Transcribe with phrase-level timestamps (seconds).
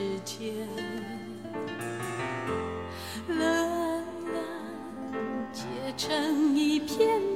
[0.00, 0.66] 时间
[3.28, 3.36] 冷
[4.32, 4.42] 冷
[5.52, 5.62] 结
[5.98, 7.29] 成一片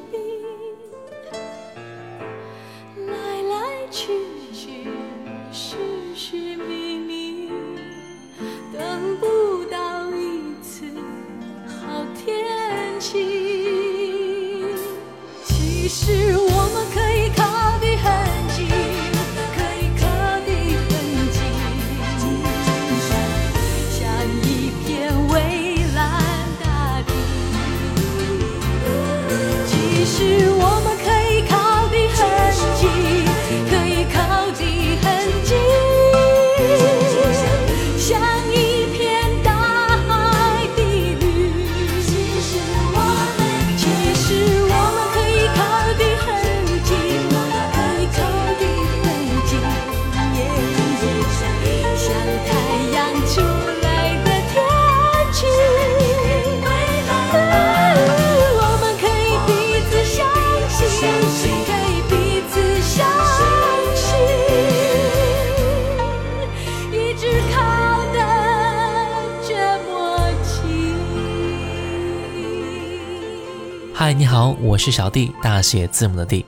[74.16, 76.46] 你好，我是小弟，大写字母的弟。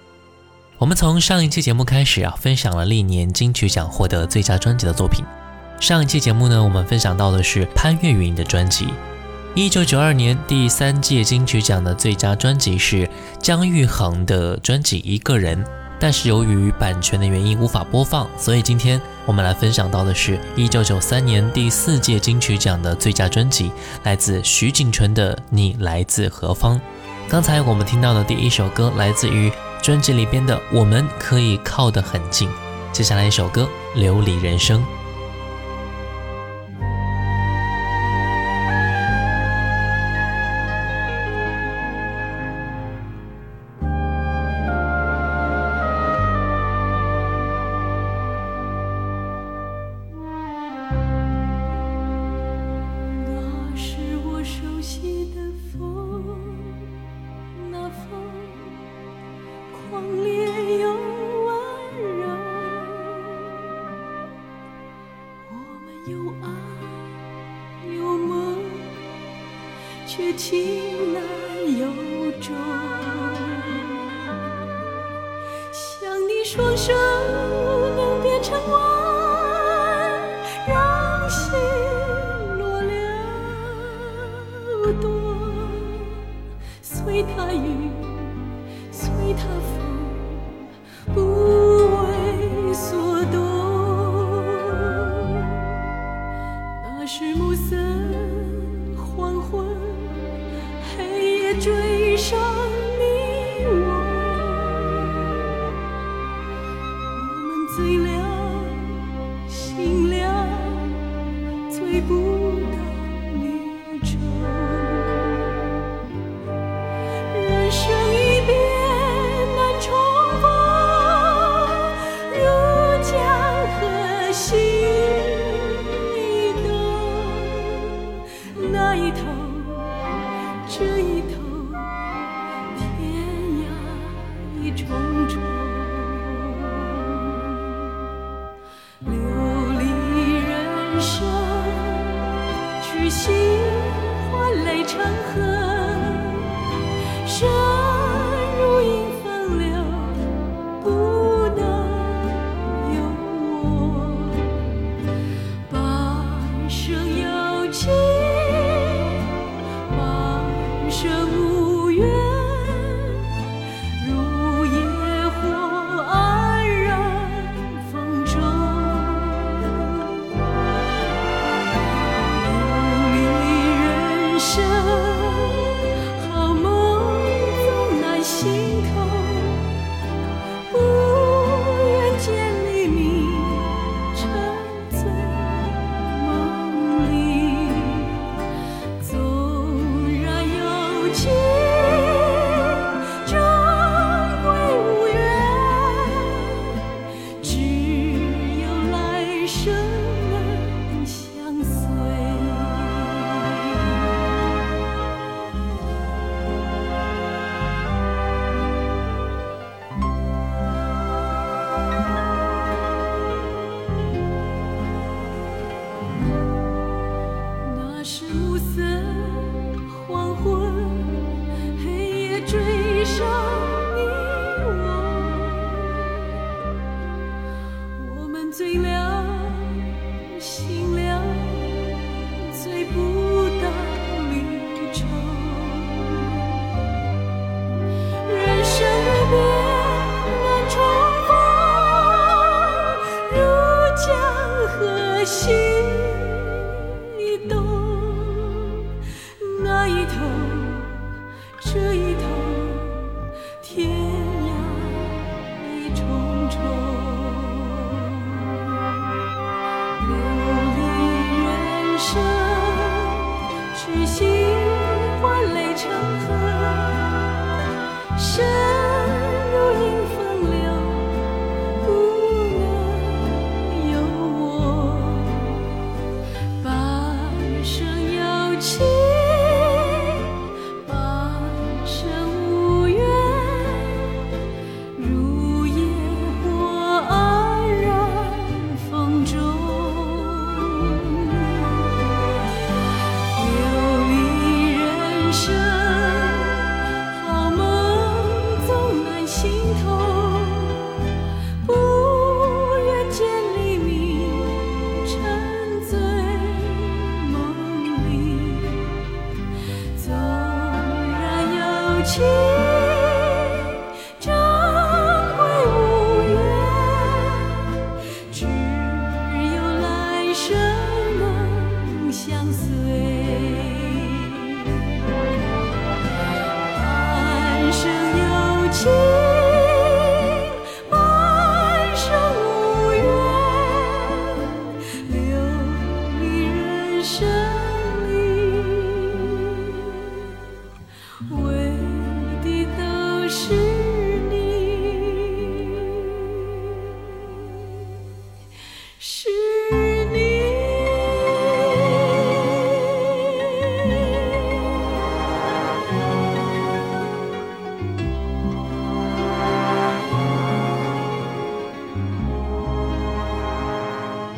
[0.79, 5.25] 我们从上一期节目开始啊，分享了历年金曲奖获得最佳专辑的作品。
[5.81, 8.87] 上一期节目呢，我们分享到的是潘越云的专辑。
[9.57, 13.11] 一九九二年第三届金曲奖的最佳专辑是
[13.41, 15.65] 姜育恒的专辑《一个人》，
[15.99, 23.73] 但是由于版权的原因无法播放，所以今天我们来分享到的是一九九三年第四届金曲奖的最佳专辑，
[24.05, 26.77] 来自徐锦纯的《你来自何方》。
[27.29, 29.51] 刚才我们听到的第一首歌来自于
[29.83, 32.49] 专辑里边的《我们可以靠得很近》，
[32.93, 33.69] 接下来一首歌
[33.99, 34.81] 《琉璃人生》。
[97.09, 97.77] 是暮色
[98.97, 99.65] 黄昏，
[100.99, 102.37] 黑夜追上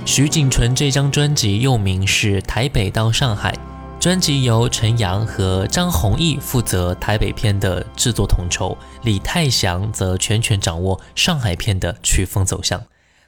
[0.09, 3.53] 徐锦纯这张专辑又名是《台北到上海》，
[4.01, 12.83] 专辑由陈阳和张弘毅负责台北片的制作统筹，李泰祥则全权掌握上海片的曲风走向。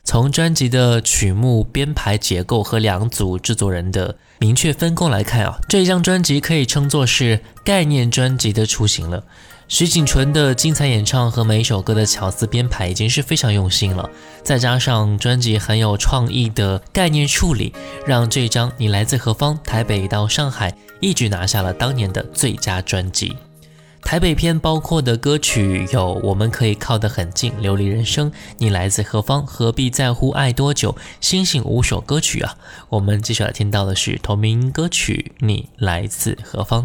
[0.05, 9.23] 从专辑的曲目编排结构和两组制作人的明确分工来看啊，这张专辑可以称作是概念专辑的雏形了。
[9.71, 14.11] 徐锦纯的精彩演唱和每一首歌的巧思编排已经是非常用心了，
[14.43, 17.73] 再加上专辑很有创意的概念处理，
[18.05, 23.37] 让这张《你来自何方》台北到上海一举拿下了当年的最佳专辑。
[24.03, 32.57] 台北篇包括的歌曲有《我们可以靠得很近》《流离人生》《你来自何方》《何必在乎爱多久》《星星》五首歌曲啊。
[32.89, 36.83] 我们接下来听到的是同名歌曲《你来自何方》。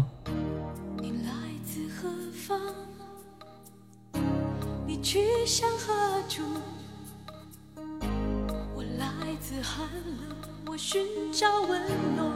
[11.38, 11.78] 找温
[12.16, 12.34] 暖。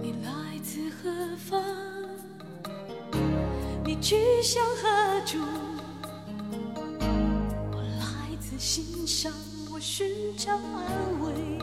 [0.00, 1.60] 你来自何方？
[3.84, 5.38] 你去向何处？
[7.72, 9.32] 我来自心上，
[9.72, 11.55] 我寻找安慰。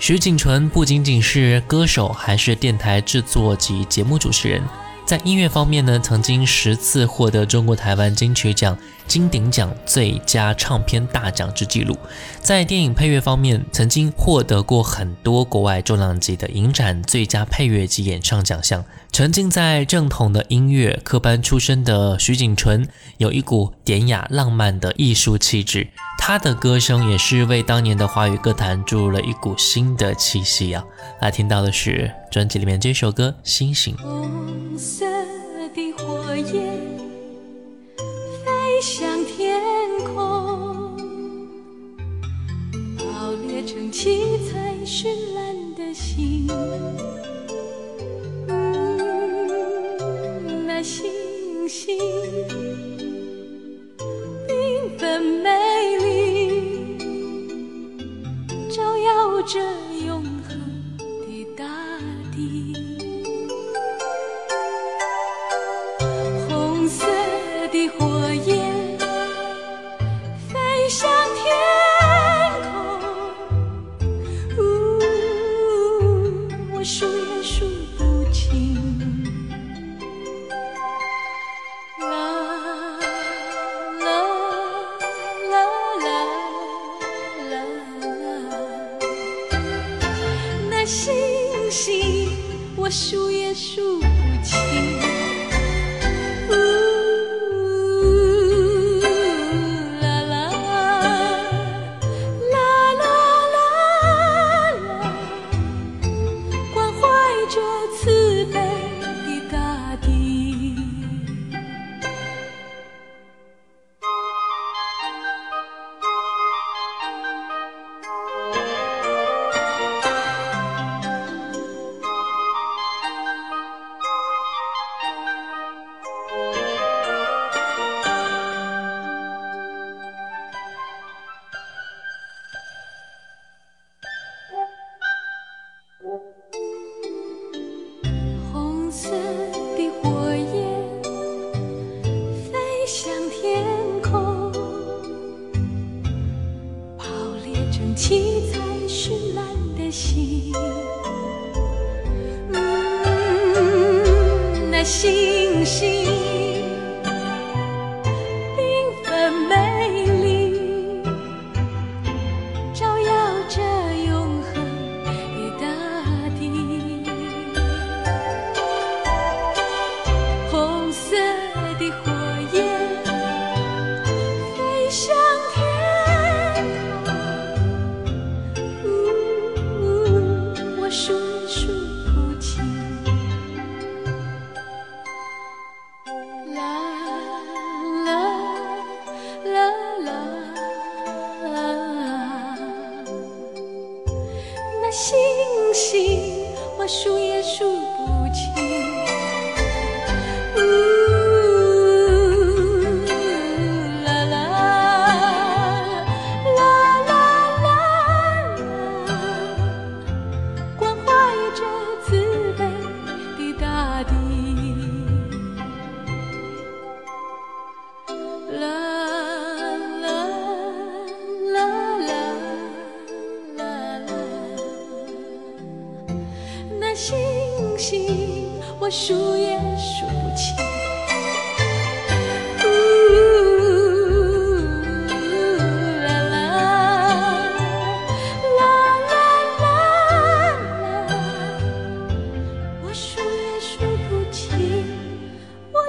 [0.00, 4.62] 徐锦纯不仅仅是歌手，还是电台制作及节目主持人。
[5.04, 11.94] 在音乐方面呢，曾经十次获得中国台湾金曲奖金鼎奖最佳唱片大奖之纪录。
[12.40, 18.82] 在电影配乐方面，曾经获得过很多国外重量级的影展最佳配乐及演唱奖项。
[19.12, 25.88] 沉浸在正统的音乐科班出身的徐锦纯，有一股典雅浪漫的艺术气质。
[26.22, 30.84] 他的歌声也是为当年的华语歌坛注入了一股新的气息啊！
[31.20, 33.96] 来听到的是专辑里面这首歌《星星》。
[34.00, 35.04] 红色
[35.74, 36.46] 的火焰
[38.44, 39.60] 飞向天
[40.14, 40.94] 空，
[42.96, 46.46] 爆裂成七彩绚烂的星。
[48.46, 51.10] 嗯，那星
[51.68, 51.98] 星
[54.70, 55.50] 缤纷美
[55.98, 56.96] 丽，
[58.70, 59.58] 照耀着
[60.06, 60.48] 永恒
[60.98, 61.64] 的大
[62.30, 62.72] 地。
[66.48, 67.04] 红色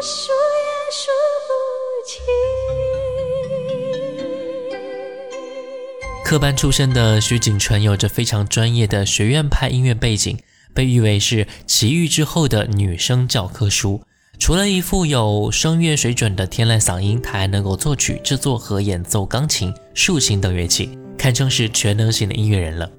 [0.01, 1.11] 数也数
[1.47, 1.51] 不
[2.07, 2.23] 清。
[6.25, 10.39] 科班出身的徐锦纯有着非常专业的学院派音乐背景，
[10.73, 14.01] 被誉为是奇遇之后的女声教科书。
[14.39, 22.89] 除了一副有声乐水准的天籁嗓音，她还能够作曲、制作和演奏钢琴、竖琴等乐器，堪称是全能型的音乐人了。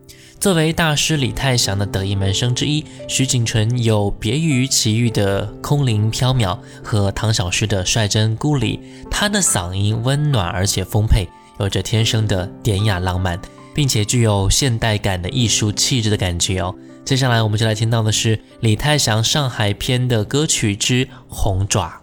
[0.43, 11.29] 作为大师李泰祥的得意门生之一，徐锦纯有别于齐豫的空灵飘渺和唐小诗的率真孤立，她的嗓音温暖而且丰沛，
[11.61, 13.41] 有着天生的典雅浪漫，
[13.73, 16.75] 并且具有现代感的艺术气质的感觉哦。
[17.05, 22.01] 接下来我们就来听到的是李泰祥上海篇的歌曲之《红爪》。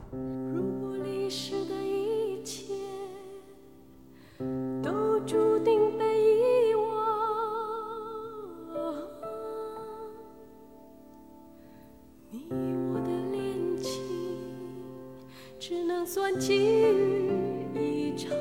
[16.40, 18.32] 寄语一场，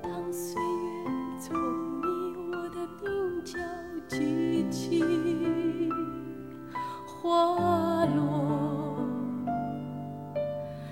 [0.00, 1.10] 当岁月
[1.40, 1.56] 从
[2.00, 2.06] 你
[2.38, 3.58] 我的鬓角
[4.06, 5.02] 激起
[7.04, 9.04] 花落，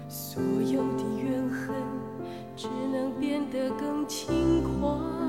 [0.08, 1.72] 所有的怨恨
[2.56, 5.21] 只能变得更轻狂。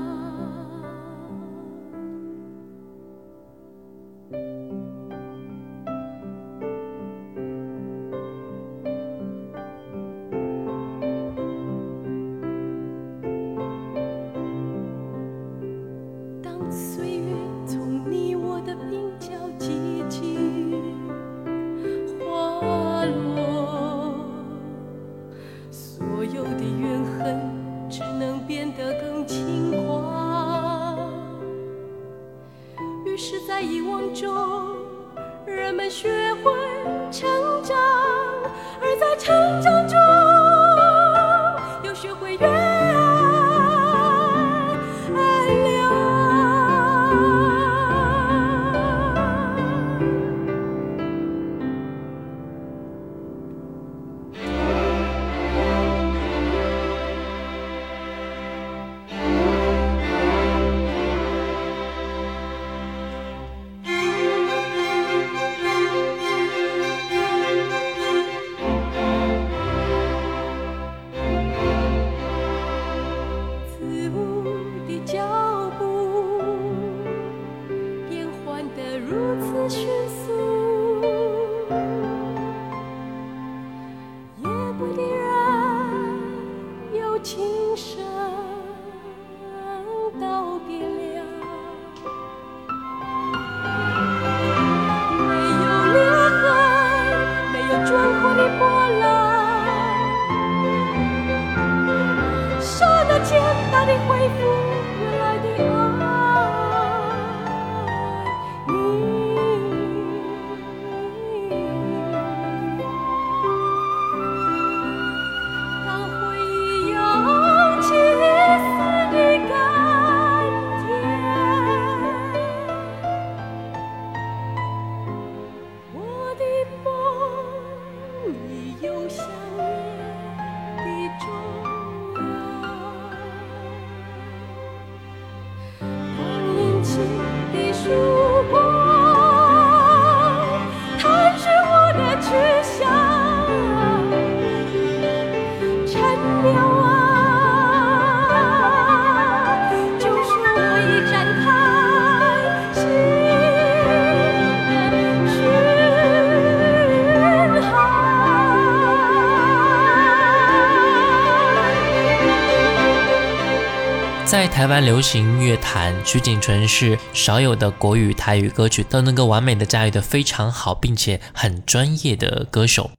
[164.64, 172.90] 台湾流行乐坛，徐锦纯是少有的国语、台语歌曲都能够完美的驾驭的非常好，并且很专业的歌手。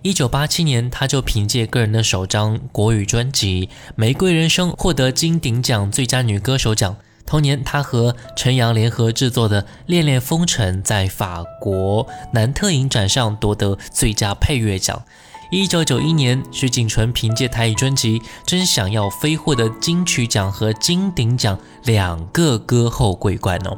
[0.00, 6.96] 一九八七年，他就凭借个人的首张国语专辑《玫瑰人生》获得金鼎奖最佳女歌手奖。
[7.26, 15.04] 同年，他和陈阳联合制作的《恋恋风尘》在法国南特影展上夺得最佳配乐奖。
[15.50, 23.76] 一九九一年，徐锦纯凭借台语专辑《真想要飞》获得金曲奖和金鼎奖两个歌后桂冠哦。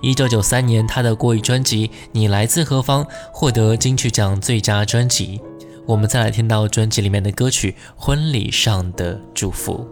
[0.00, 5.40] 一九九三年，他的国语专辑《你来自何方》获得金曲奖最佳专辑。
[5.86, 9.86] 我们再来听到专辑里面的歌曲《婚礼上的祝福》。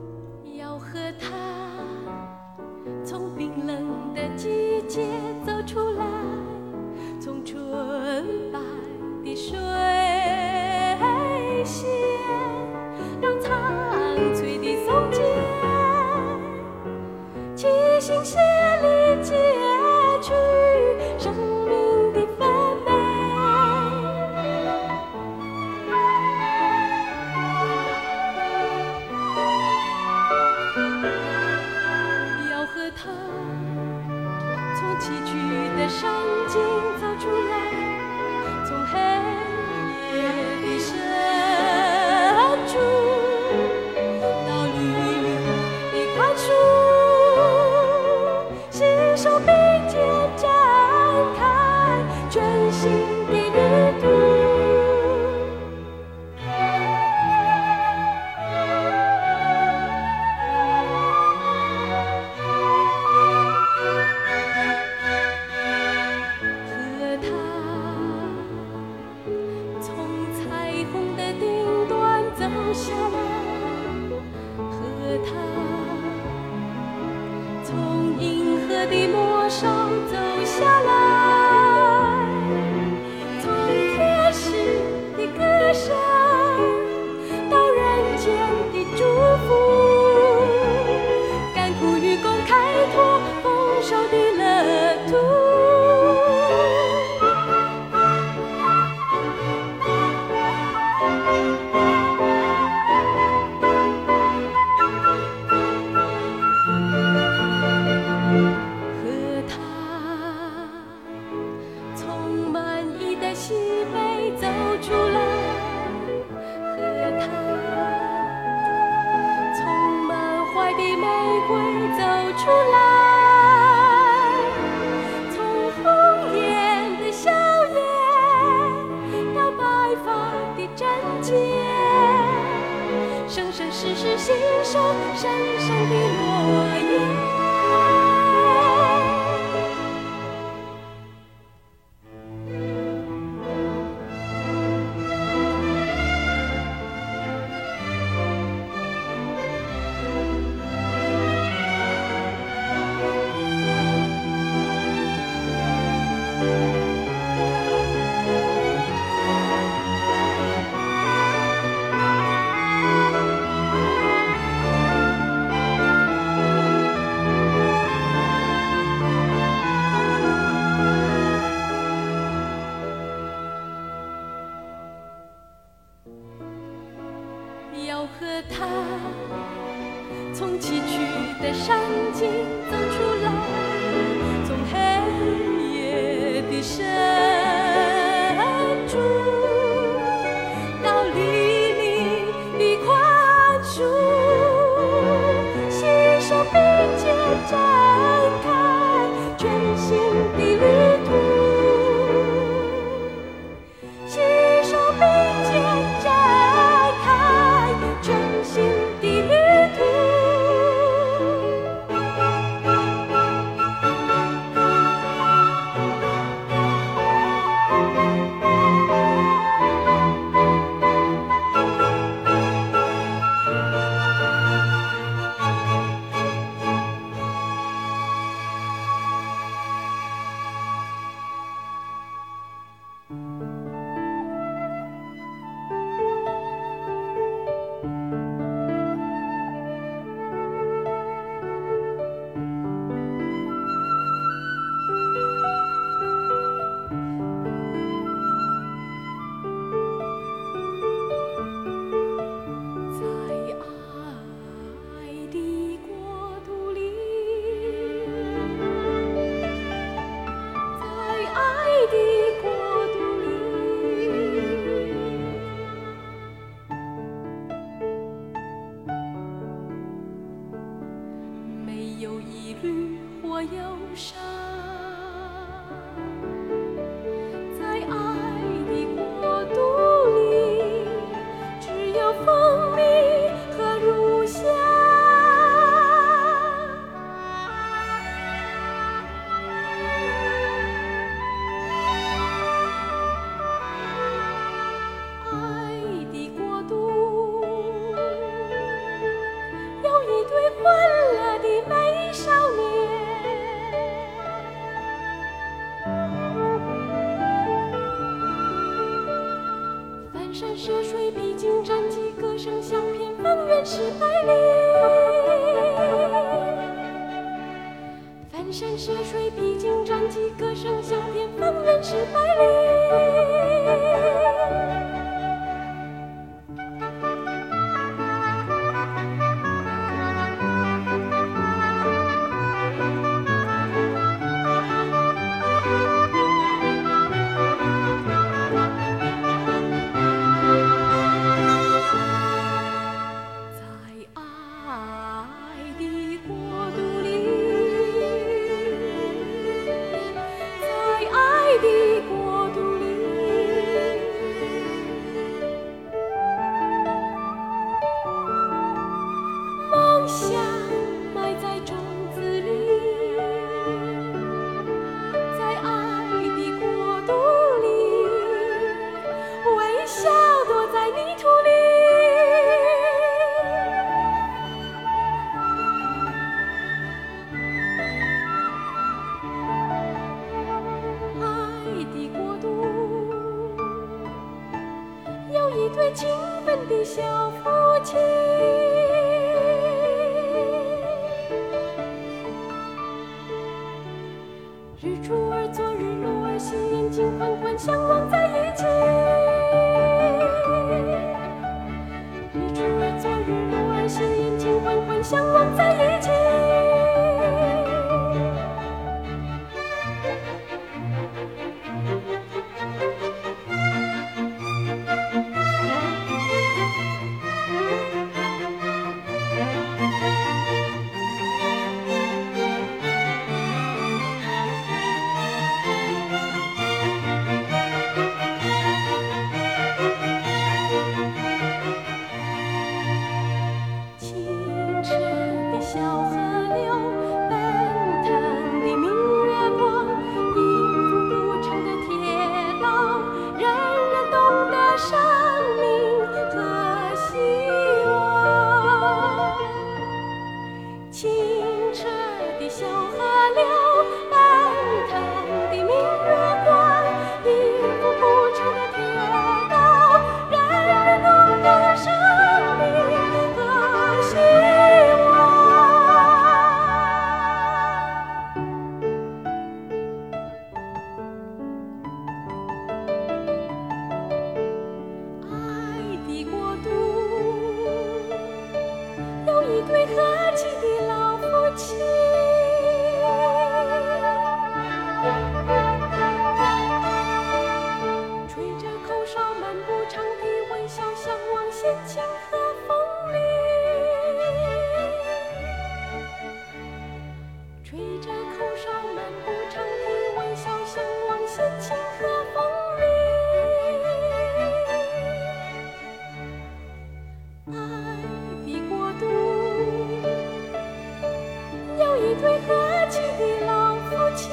[511.81, 514.28] 有一对和气的老夫妻。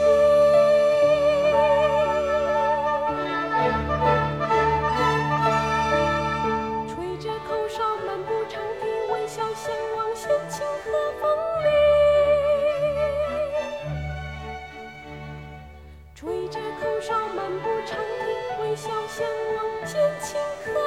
[6.90, 8.84] 吹着口哨，漫步长堤，
[9.14, 10.92] 微笑相望，闲情和
[11.22, 11.24] 风
[11.64, 11.66] 里。
[16.14, 19.26] 吹着口哨，漫步长堤，微笑相
[19.56, 20.87] 望，闲情和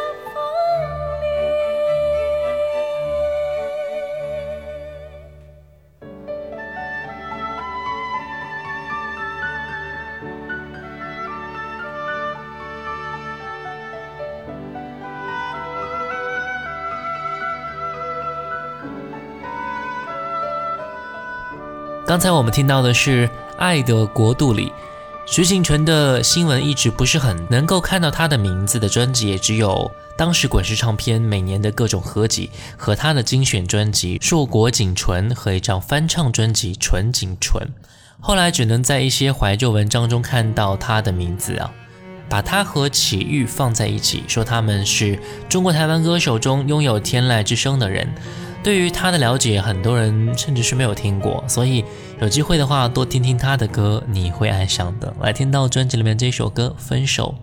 [22.10, 24.72] 刚才我们听到的是《爱的国度》里，
[25.26, 29.88] 徐锦纯的新闻一直不是很能够看到他的名字的专辑，也只有
[30.18, 37.64] 当时滚石唱片每年的各种合集和他的精选专辑《硕果仅存》和一张翻唱专辑《纯仅纯》。
[38.18, 41.70] 后来只能在一些怀旧文章中看到他的名字啊，
[42.28, 45.16] 把他和齐豫放在一起，说他们是
[45.48, 48.12] 中国台湾歌手中拥有天籁之声的人。
[48.62, 51.82] 对于他的了解，很多人甚至是没有听过，所以
[52.20, 55.12] 有机会的话，多听听他的歌，你会爱上的。
[55.20, 57.34] 来听到专辑里面这首歌《分手》。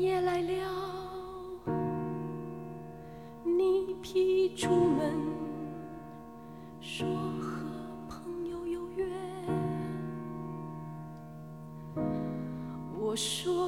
[0.00, 0.52] 夜来了，
[3.44, 5.12] 你披出门，
[6.80, 7.06] 说
[7.38, 7.60] 和
[8.08, 9.04] 朋友有约，
[12.98, 13.59] 我说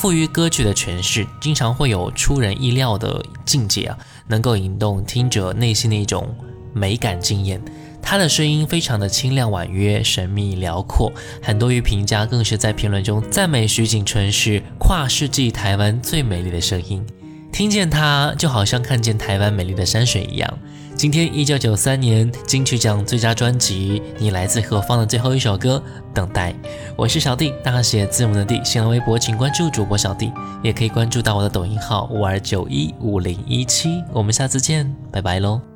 [0.00, 3.98] 赋予歌曲的诠释，经常会有出人意料的境界啊，
[4.28, 6.34] 能够引动听者内心的一种
[6.72, 7.60] 美感惊艳。
[8.00, 17.06] 他的声音非常的清亮婉约、神秘辽阔，很多于评价更是在评论中赞美徐锦春是跨世纪台湾最美丽的声音。
[17.52, 20.58] 听见他，就好像看见台湾美丽的山水一样。
[20.96, 25.82] 今天一九九三年金曲奖最佳专辑《你来自何方》的最后一首歌
[26.14, 26.52] 《等待》，
[27.00, 28.60] 我是小弟，大写字母的弟。
[28.62, 30.30] 新浪微博请关注主播小弟，
[30.62, 34.04] 也可以关注到我的抖音号五二九一五零一七。
[34.12, 35.69] 我们下次见，拜拜喽。